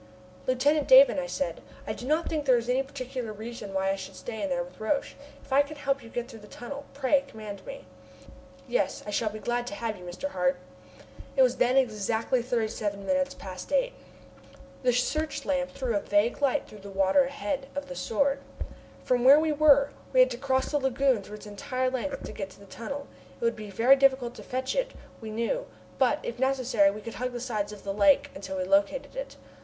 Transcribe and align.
"Lieutenant 0.47 0.87
Davon," 0.87 1.19
I 1.19 1.27
said, 1.27 1.61
"I 1.85 1.93
do 1.93 2.07
not 2.07 2.27
think 2.27 2.45
there 2.45 2.57
is 2.57 2.67
any 2.67 2.81
particular 2.81 3.31
reason 3.31 3.71
why 3.71 3.91
I 3.91 3.95
should 3.95 4.15
stay 4.15 4.41
in 4.41 4.49
there 4.49 4.63
with 4.63 4.79
Roch. 4.79 5.09
If 5.45 5.53
I 5.53 5.61
can 5.61 5.75
help 5.75 6.01
you 6.01 6.09
to 6.09 6.15
get 6.15 6.27
through 6.27 6.39
the 6.39 6.47
tunnel, 6.47 6.85
pray 6.95 7.23
command 7.27 7.63
me." 7.67 7.85
"Yes, 8.67 9.03
I 9.05 9.11
shall 9.11 9.29
be 9.29 9.37
glad 9.37 9.67
to 9.67 9.75
have 9.75 9.97
you 9.97 10.01
by 10.05 10.09
me, 10.09 10.15
Mr. 10.17 10.29
Hart." 10.29 10.55
It 11.37 11.43
was 11.43 11.57
then 11.57 11.77
exactly 11.77 12.41
thirty 12.41 12.67
seven 12.67 13.05
minutes 13.05 13.35
past 13.35 13.71
eight. 13.71 13.93
The 14.81 14.91
search 14.91 15.45
lamp 15.45 15.69
threw 15.69 15.95
a 15.95 15.99
vague 15.99 16.41
light 16.41 16.67
through 16.67 16.79
the 16.79 16.89
water 16.89 17.25
ahead 17.25 17.67
of 17.75 17.85
the 17.87 17.95
Sword. 17.95 18.39
From 19.03 19.23
where 19.23 19.39
we 19.39 19.51
were, 19.51 19.91
we 20.13 20.21
had 20.21 20.31
to 20.31 20.37
cross 20.39 20.71
the 20.71 20.79
lagoon 20.79 21.21
through 21.21 21.35
its 21.35 21.45
entire 21.45 21.91
length 21.91 22.23
to 22.23 22.31
get 22.31 22.49
to 22.49 22.59
the 22.59 22.65
tunnel. 22.65 23.05
It 23.39 23.43
would 23.43 23.55
be 23.55 23.69
pretty 23.69 23.97
difficult 23.99 24.33
to 24.33 24.41
fetch 24.41 24.75
it, 24.75 24.95
we 25.21 25.29
knew, 25.29 25.67
but, 25.99 26.17
if 26.23 26.39
necessary, 26.39 26.89
we 26.89 27.01
could 27.01 27.13
hug 27.21 27.33
the 27.33 27.39
sides 27.39 27.71
of 27.71 27.83
the 27.83 27.93
lake 27.93 28.31
until 28.33 28.57
we 28.57 28.63
located 28.63 29.15
it. 29.15 29.35